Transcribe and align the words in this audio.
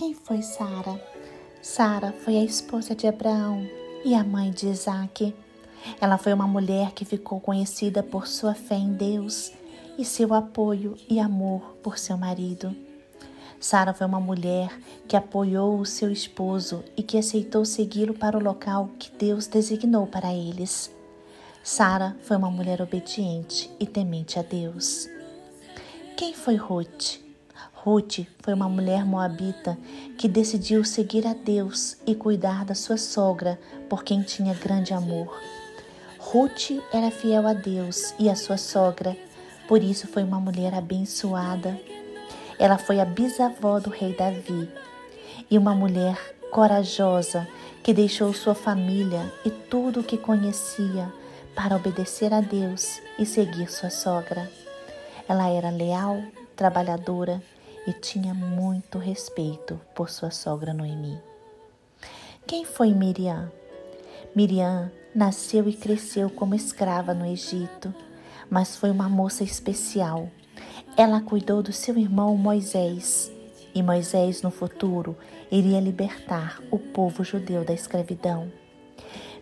Quem 0.00 0.14
foi 0.14 0.40
Sara? 0.40 0.98
Sara 1.60 2.10
foi 2.24 2.38
a 2.38 2.42
esposa 2.42 2.94
de 2.94 3.06
Abraão 3.06 3.68
e 4.02 4.14
a 4.14 4.24
mãe 4.24 4.50
de 4.50 4.66
Isaque. 4.66 5.36
Ela 6.00 6.16
foi 6.16 6.32
uma 6.32 6.46
mulher 6.46 6.92
que 6.92 7.04
ficou 7.04 7.38
conhecida 7.38 8.02
por 8.02 8.26
sua 8.26 8.54
fé 8.54 8.76
em 8.76 8.94
Deus 8.94 9.52
e 9.98 10.04
seu 10.06 10.32
apoio 10.32 10.96
e 11.06 11.20
amor 11.20 11.76
por 11.82 11.98
seu 11.98 12.16
marido. 12.16 12.74
Sara 13.60 13.92
foi 13.92 14.06
uma 14.06 14.18
mulher 14.18 14.74
que 15.06 15.16
apoiou 15.16 15.78
o 15.78 15.84
seu 15.84 16.10
esposo 16.10 16.82
e 16.96 17.02
que 17.02 17.18
aceitou 17.18 17.66
segui-lo 17.66 18.14
para 18.14 18.38
o 18.38 18.42
local 18.42 18.88
que 18.98 19.12
Deus 19.18 19.46
designou 19.46 20.06
para 20.06 20.32
eles. 20.32 20.90
Sara 21.62 22.16
foi 22.22 22.38
uma 22.38 22.50
mulher 22.50 22.80
obediente 22.80 23.70
e 23.78 23.84
temente 23.84 24.38
a 24.38 24.42
Deus. 24.42 25.06
Quem 26.16 26.32
foi 26.32 26.56
Ruth? 26.56 27.29
Ruth 27.72 28.26
foi 28.40 28.52
uma 28.52 28.68
mulher 28.68 29.06
moabita 29.06 29.78
que 30.18 30.28
decidiu 30.28 30.84
seguir 30.84 31.26
a 31.26 31.32
Deus 31.32 31.96
e 32.06 32.14
cuidar 32.14 32.64
da 32.64 32.74
sua 32.74 32.96
sogra, 32.96 33.58
por 33.88 34.04
quem 34.04 34.22
tinha 34.22 34.52
grande 34.52 34.92
amor. 34.92 35.40
Ruth 36.18 36.72
era 36.92 37.10
fiel 37.10 37.46
a 37.46 37.54
Deus 37.54 38.14
e 38.18 38.28
a 38.28 38.36
sua 38.36 38.58
sogra, 38.58 39.16
por 39.66 39.82
isso 39.82 40.06
foi 40.06 40.22
uma 40.22 40.38
mulher 40.38 40.74
abençoada. 40.74 41.80
Ela 42.58 42.76
foi 42.76 43.00
a 43.00 43.04
bisavó 43.04 43.80
do 43.80 43.88
rei 43.88 44.14
Davi 44.14 44.68
e 45.50 45.56
uma 45.56 45.74
mulher 45.74 46.18
corajosa 46.50 47.48
que 47.82 47.94
deixou 47.94 48.34
sua 48.34 48.54
família 48.54 49.32
e 49.44 49.50
tudo 49.50 50.00
o 50.00 50.04
que 50.04 50.18
conhecia 50.18 51.10
para 51.54 51.76
obedecer 51.76 52.34
a 52.34 52.40
Deus 52.40 53.00
e 53.18 53.24
seguir 53.24 53.70
sua 53.70 53.90
sogra. 53.90 54.50
Ela 55.26 55.48
era 55.48 55.70
leal, 55.70 56.22
trabalhadora 56.60 57.42
e 57.86 57.92
tinha 57.94 58.34
muito 58.34 58.98
respeito 58.98 59.80
por 59.94 60.10
sua 60.10 60.30
sogra 60.30 60.74
Noemi. 60.74 61.18
Quem 62.46 62.66
foi 62.66 62.92
Miriam? 62.92 63.50
Miriam 64.36 64.92
nasceu 65.14 65.66
e 65.70 65.72
cresceu 65.72 66.28
como 66.28 66.54
escrava 66.54 67.14
no 67.14 67.24
Egito, 67.24 67.94
mas 68.50 68.76
foi 68.76 68.90
uma 68.90 69.08
moça 69.08 69.42
especial. 69.42 70.28
Ela 70.98 71.22
cuidou 71.22 71.62
do 71.62 71.72
seu 71.72 71.96
irmão 71.96 72.36
Moisés, 72.36 73.32
e 73.74 73.82
Moisés, 73.82 74.42
no 74.42 74.50
futuro, 74.50 75.16
iria 75.50 75.80
libertar 75.80 76.60
o 76.70 76.78
povo 76.78 77.24
judeu 77.24 77.64
da 77.64 77.72
escravidão. 77.72 78.52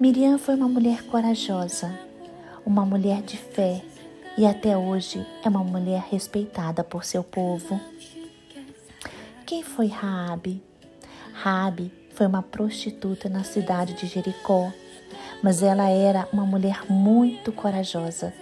Miriam 0.00 0.36
foi 0.36 0.56
uma 0.56 0.68
mulher 0.68 1.04
corajosa, 1.04 1.96
uma 2.66 2.84
mulher 2.84 3.22
de 3.22 3.36
fé 3.36 3.84
e 4.36 4.46
até 4.46 4.76
hoje 4.76 5.24
é 5.44 5.48
uma 5.48 5.62
mulher 5.62 6.02
respeitada 6.10 6.82
por 6.82 7.04
seu 7.04 7.22
povo. 7.22 7.80
Quem 9.46 9.62
foi 9.62 9.86
Raabe? 9.86 10.60
Raabe 11.32 11.92
foi 12.14 12.26
uma 12.26 12.42
prostituta 12.42 13.28
na 13.28 13.44
cidade 13.44 13.94
de 13.94 14.06
Jericó, 14.06 14.72
mas 15.42 15.62
ela 15.62 15.88
era 15.88 16.28
uma 16.32 16.44
mulher 16.44 16.82
muito 16.90 17.52
corajosa. 17.52 18.32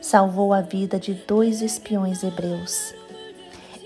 Salvou 0.00 0.52
a 0.52 0.60
vida 0.60 0.98
de 0.98 1.14
dois 1.14 1.62
espiões 1.62 2.24
hebreus. 2.24 2.94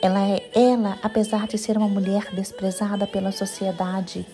Ela, 0.03 0.21
é, 0.21 0.51
ela, 0.55 0.99
apesar 1.03 1.47
de 1.47 1.59
ser 1.59 1.77
uma 1.77 1.89
mulher 1.89 2.33
desprezada 2.33 3.07
pela 3.07 3.33
sociedade, 3.33 4.27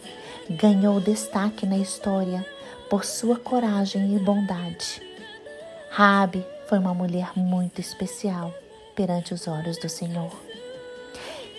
ganhou 0.49 1.01
destaque 1.01 1.67
na 1.67 1.77
história 1.77 2.47
por 2.89 3.05
sua 3.05 3.37
coragem 3.37 4.15
e 4.15 4.19
bondade. 4.19 5.03
Rabi 5.91 6.45
foi 6.69 6.79
uma 6.79 6.93
mulher 6.93 7.31
muito 7.37 7.81
especial 7.81 8.53
perante 8.95 9.33
os 9.33 9.47
olhos 9.47 9.79
do 9.79 9.89
Senhor. 9.89 10.33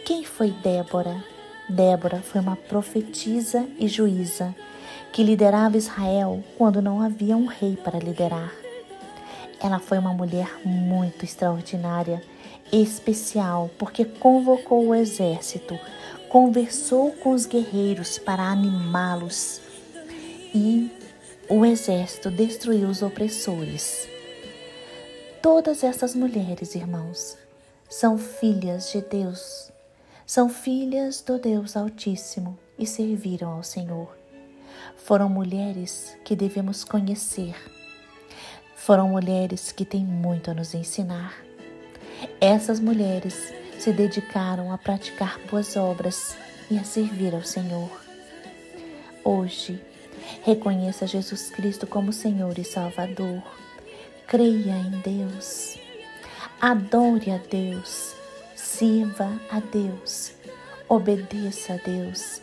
Quem 0.05 0.23
foi 0.23 0.51
Débora? 0.51 1.23
Débora 1.69 2.21
foi 2.21 2.41
uma 2.41 2.55
profetisa 2.55 3.65
e 3.79 3.87
juíza 3.87 4.53
que 5.13 5.23
liderava 5.23 5.77
Israel 5.77 6.43
quando 6.57 6.81
não 6.81 7.01
havia 7.01 7.37
um 7.37 7.45
rei 7.45 7.77
para 7.77 7.99
liderar. 7.99 8.53
Ela 9.61 9.79
foi 9.79 9.97
uma 9.97 10.13
mulher 10.13 10.59
muito 10.63 11.23
extraordinária, 11.23 12.21
especial, 12.71 13.69
porque 13.77 14.03
convocou 14.03 14.87
o 14.87 14.95
exército, 14.95 15.79
conversou 16.29 17.11
com 17.13 17.31
os 17.31 17.45
guerreiros 17.45 18.17
para 18.17 18.43
animá-los 18.43 19.61
e 20.53 20.91
o 21.49 21.65
exército 21.65 22.29
destruiu 22.29 22.89
os 22.89 23.01
opressores. 23.01 24.16
Todas 25.49 25.81
essas 25.81 26.13
mulheres, 26.13 26.75
irmãos, 26.75 27.37
são 27.89 28.17
filhas 28.17 28.91
de 28.91 28.99
Deus, 28.99 29.71
são 30.25 30.49
filhas 30.49 31.21
do 31.21 31.39
Deus 31.39 31.77
Altíssimo 31.77 32.59
e 32.77 32.85
serviram 32.85 33.51
ao 33.51 33.63
Senhor. 33.63 34.13
Foram 34.97 35.29
mulheres 35.29 36.17
que 36.25 36.35
devemos 36.35 36.83
conhecer, 36.83 37.55
foram 38.75 39.07
mulheres 39.07 39.71
que 39.71 39.85
têm 39.85 40.03
muito 40.03 40.51
a 40.51 40.53
nos 40.53 40.73
ensinar. 40.73 41.33
Essas 42.41 42.81
mulheres 42.81 43.53
se 43.79 43.93
dedicaram 43.93 44.73
a 44.73 44.77
praticar 44.77 45.39
boas 45.49 45.77
obras 45.77 46.35
e 46.69 46.77
a 46.77 46.83
servir 46.83 47.33
ao 47.33 47.45
Senhor. 47.45 47.89
Hoje, 49.23 49.81
reconheça 50.43 51.07
Jesus 51.07 51.49
Cristo 51.49 51.87
como 51.87 52.11
Senhor 52.11 52.59
e 52.59 52.65
Salvador 52.65 53.41
creia 54.27 54.75
em 54.75 54.99
Deus, 54.99 55.79
adore 56.59 57.31
a 57.31 57.37
Deus, 57.37 58.13
sirva 58.55 59.39
a 59.49 59.61
Deus, 59.61 60.33
obedeça 60.89 61.75
a 61.75 61.77
Deus. 61.77 62.41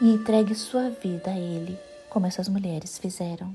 E 0.00 0.12
entregue 0.12 0.54
sua 0.54 0.90
vida 0.90 1.30
a 1.30 1.38
Ele, 1.38 1.78
como 2.08 2.26
essas 2.26 2.48
mulheres 2.48 2.98
fizeram. 2.98 3.54